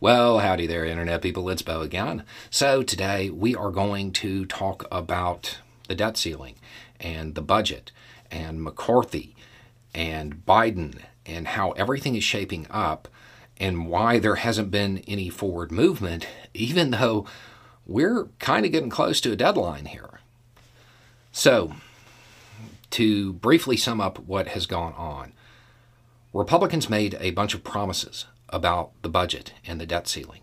[0.00, 1.48] Well, howdy there, Internet people.
[1.48, 2.24] It's Beau again.
[2.50, 6.56] So, today we are going to talk about the debt ceiling
[6.98, 7.92] and the budget
[8.28, 9.36] and McCarthy
[9.94, 13.06] and Biden and how everything is shaping up
[13.56, 17.24] and why there hasn't been any forward movement, even though
[17.86, 20.18] we're kind of getting close to a deadline here.
[21.30, 21.72] So,
[22.90, 25.32] to briefly sum up what has gone on,
[26.32, 30.40] Republicans made a bunch of promises about the budget and the debt ceiling.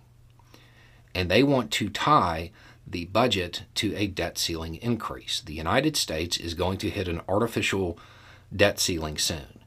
[1.13, 2.51] And they want to tie
[2.87, 5.41] the budget to a debt ceiling increase.
[5.41, 7.97] The United States is going to hit an artificial
[8.53, 9.59] debt ceiling soon.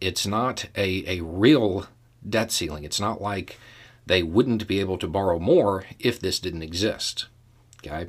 [0.00, 1.86] It's not a, a real
[2.28, 2.84] debt ceiling.
[2.84, 3.58] It's not like
[4.06, 7.26] they wouldn't be able to borrow more if this didn't exist.
[7.84, 8.08] Okay?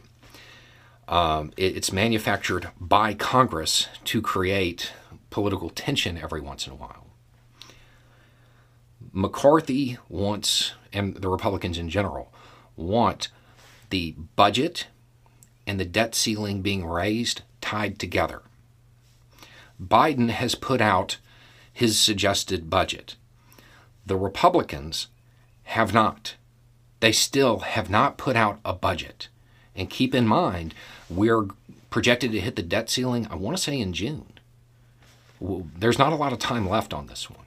[1.07, 4.93] Um, it, it's manufactured by Congress to create
[5.29, 7.08] political tension every once in a while.
[9.11, 12.31] McCarthy wants, and the Republicans in general,
[12.75, 13.29] want
[13.89, 14.87] the budget
[15.65, 18.41] and the debt ceiling being raised tied together.
[19.81, 21.17] Biden has put out
[21.71, 23.15] his suggested budget.
[24.05, 25.07] The Republicans
[25.63, 26.35] have not.
[26.99, 29.29] They still have not put out a budget.
[29.75, 30.73] And keep in mind,
[31.09, 31.47] we're
[31.89, 34.33] projected to hit the debt ceiling, I want to say in June.
[35.39, 37.45] There's not a lot of time left on this one.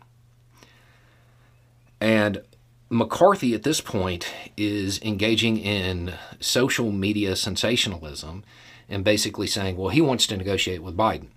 [2.02, 2.42] And
[2.90, 8.42] McCarthy at this point is engaging in social media sensationalism
[8.88, 11.28] and basically saying, well, he wants to negotiate with Biden.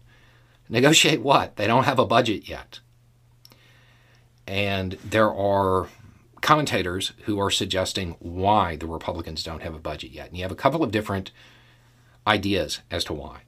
[0.67, 1.57] Negotiate what?
[1.57, 2.79] They don't have a budget yet.
[4.47, 5.87] And there are
[6.41, 10.29] commentators who are suggesting why the Republicans don't have a budget yet.
[10.29, 11.29] And you have a couple of different
[12.25, 13.41] ideas as to why.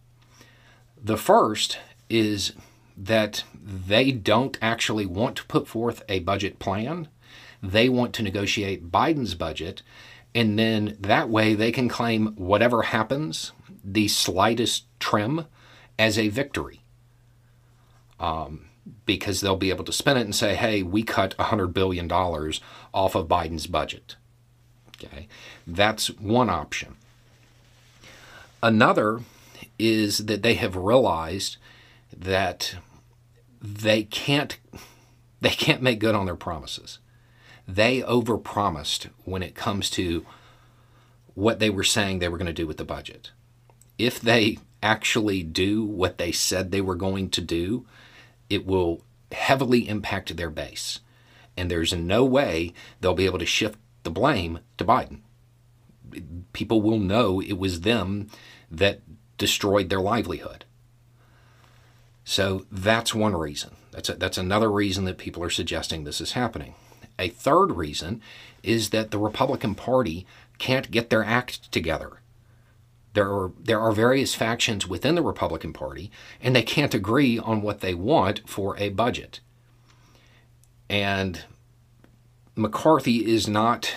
[1.03, 1.79] The first
[2.11, 2.53] is
[2.97, 7.07] that they don't actually want to put forth a budget plan.
[7.61, 9.83] They want to negotiate Biden's budget,
[10.33, 13.51] and then that way they can claim whatever happens,
[13.83, 15.45] the slightest trim,
[15.99, 16.81] as a victory.
[18.19, 18.67] Um,
[19.05, 23.15] because they'll be able to spin it and say, hey, we cut $100 billion off
[23.15, 24.15] of Biden's budget.
[24.95, 25.27] Okay,
[25.65, 26.95] that's one option.
[28.63, 29.21] Another
[29.77, 31.57] is that they have realized
[32.15, 32.75] that
[33.61, 34.57] they can't
[35.41, 36.99] they can't make good on their promises.
[37.67, 40.25] They overpromised when it comes to
[41.35, 43.31] what they were saying they were going to do with the budget.
[43.97, 47.85] If they actually do what they said they were going to do,
[48.49, 50.99] it will heavily impact their base.
[51.55, 55.21] And there's no way they'll be able to shift the blame to Biden.
[56.53, 58.29] People will know it was them
[58.71, 59.01] that
[59.37, 60.65] destroyed their livelihood.
[62.29, 63.77] So that's one reason.
[63.91, 66.75] That's, a, that's another reason that people are suggesting this is happening.
[67.17, 68.21] A third reason
[68.61, 70.27] is that the Republican Party
[70.57, 72.19] can't get their act together.
[73.13, 76.11] There are, there are various factions within the Republican Party,
[76.41, 79.39] and they can't agree on what they want for a budget.
[80.89, 81.45] And
[82.57, 83.95] McCarthy is not,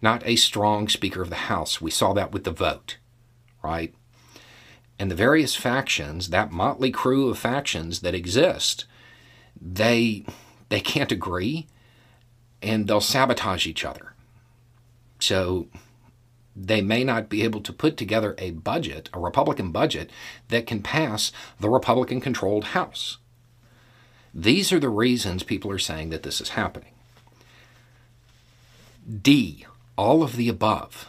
[0.00, 1.80] not a strong Speaker of the House.
[1.80, 2.98] We saw that with the vote,
[3.60, 3.92] right?
[5.00, 8.84] And the various factions, that motley crew of factions that exist,
[9.58, 10.26] they,
[10.68, 11.66] they can't agree
[12.60, 14.12] and they'll sabotage each other.
[15.18, 15.68] So
[16.54, 20.10] they may not be able to put together a budget, a Republican budget,
[20.48, 23.16] that can pass the Republican controlled House.
[24.34, 26.92] These are the reasons people are saying that this is happening.
[29.22, 29.64] D,
[29.96, 31.08] all of the above.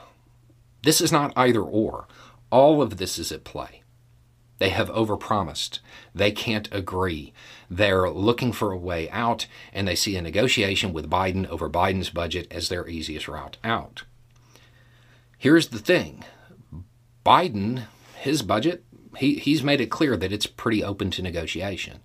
[0.82, 2.08] This is not either or.
[2.52, 3.81] All of this is at play.
[4.62, 5.80] They have overpromised.
[6.14, 7.34] They can't agree.
[7.68, 12.12] They're looking for a way out, and they see a negotiation with Biden over Biden's
[12.12, 14.04] budget as their easiest route out.
[15.36, 16.26] Here's the thing
[17.26, 17.86] Biden,
[18.20, 18.84] his budget,
[19.18, 22.02] he, he's made it clear that it's pretty open to negotiation.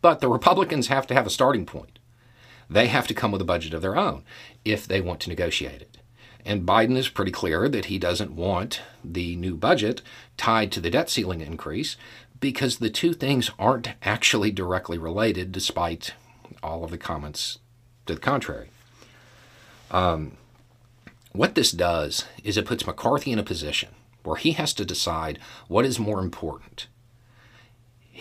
[0.00, 2.00] But the Republicans have to have a starting point.
[2.68, 4.24] They have to come with a budget of their own
[4.64, 5.98] if they want to negotiate it.
[6.44, 10.02] And Biden is pretty clear that he doesn't want the new budget
[10.36, 11.96] tied to the debt ceiling increase
[12.40, 16.14] because the two things aren't actually directly related, despite
[16.62, 17.58] all of the comments
[18.06, 18.70] to the contrary.
[19.92, 20.36] Um,
[21.32, 23.90] what this does is it puts McCarthy in a position
[24.24, 26.88] where he has to decide what is more important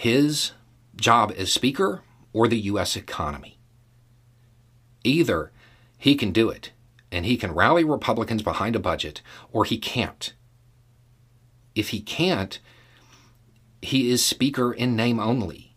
[0.01, 0.53] his
[0.95, 2.01] job as Speaker
[2.33, 2.95] or the U.S.
[2.95, 3.59] economy.
[5.03, 5.51] Either
[5.97, 6.71] he can do it
[7.11, 9.21] and he can rally Republicans behind a budget,
[9.51, 10.33] or he can't.
[11.75, 12.59] If he can't,
[13.81, 15.75] he is Speaker in name only.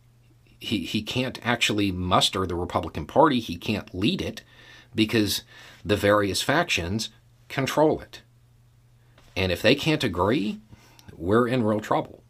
[0.59, 4.43] He, he can't actually muster the Republican Party, he can't lead it
[4.95, 5.43] because
[5.85, 7.11] the various factions
[7.49, 8.23] control it.
[9.37, 10.61] And if they can't agree,
[11.17, 12.23] we're in real trouble.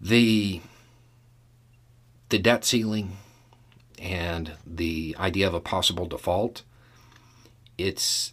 [0.00, 0.62] The
[2.30, 3.16] the debt ceiling
[3.98, 6.62] and the idea of a possible default,
[7.82, 8.32] it's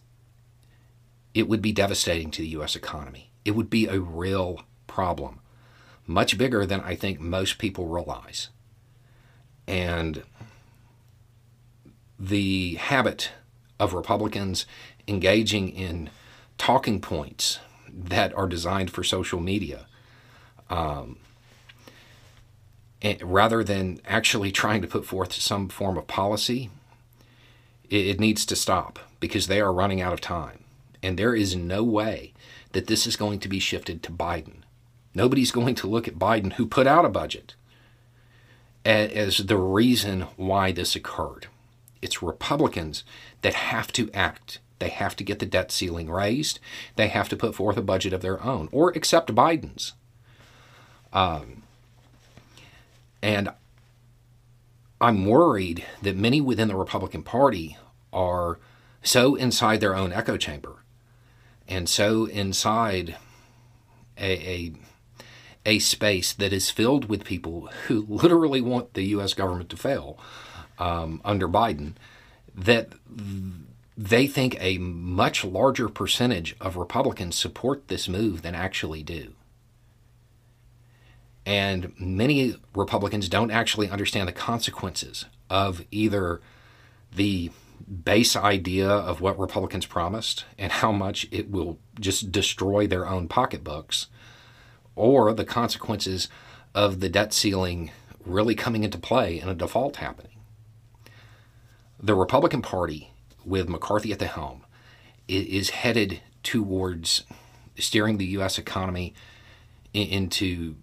[1.33, 3.31] it would be devastating to the US economy.
[3.45, 5.39] It would be a real problem,
[6.05, 8.49] much bigger than I think most people realize.
[9.67, 10.23] And
[12.19, 13.31] the habit
[13.79, 14.65] of Republicans
[15.07, 16.09] engaging in
[16.57, 19.85] talking points that are designed for social media
[20.69, 21.17] um,
[23.21, 26.71] rather than actually trying to put forth some form of policy,
[27.89, 30.63] it, it needs to stop because they are running out of time.
[31.03, 32.33] And there is no way
[32.73, 34.63] that this is going to be shifted to Biden.
[35.13, 37.55] Nobody's going to look at Biden, who put out a budget,
[38.85, 41.47] as the reason why this occurred.
[42.01, 43.03] It's Republicans
[43.41, 44.59] that have to act.
[44.79, 46.59] They have to get the debt ceiling raised.
[46.95, 49.93] They have to put forth a budget of their own or accept Biden's.
[51.11, 51.63] Um,
[53.23, 53.49] and
[55.01, 57.77] I'm worried that many within the Republican Party
[58.13, 58.59] are
[59.07, 60.83] so inside their own echo chamber
[61.67, 63.15] and so inside
[64.17, 64.73] a, a,
[65.65, 69.33] a space that is filled with people who literally want the U.S.
[69.33, 70.19] government to fail
[70.79, 71.93] um, under Biden
[72.55, 72.89] that
[73.97, 79.33] they think a much larger percentage of Republicans support this move than actually do.
[81.45, 86.41] And many Republicans don't actually understand the consequences of either
[87.15, 87.51] the
[88.03, 93.27] base idea of what Republicans promised and how much it will just destroy their own
[93.27, 94.07] pocketbooks,
[94.95, 96.27] or the consequences
[96.73, 97.91] of the debt ceiling
[98.25, 100.33] really coming into play and a default happening.
[101.99, 103.11] The Republican Party,
[103.45, 104.65] with McCarthy at the helm,
[105.27, 107.23] is headed towards
[107.77, 108.57] steering the U.S.
[108.57, 109.13] economy
[109.93, 110.75] into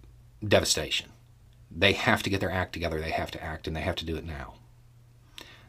[0.45, 1.09] devastation.
[1.71, 2.99] They have to get their act together.
[2.99, 4.55] They have to act, and they have to do it now.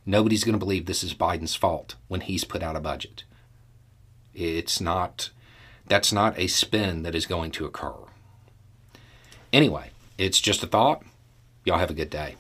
[0.09, 3.25] Nobody's going to believe this is Biden's fault when he's put out a budget.
[4.33, 5.31] It's not,
[5.87, 7.95] that's not a spin that is going to occur.
[9.53, 11.03] Anyway, it's just a thought.
[11.65, 12.37] Y'all have a good day.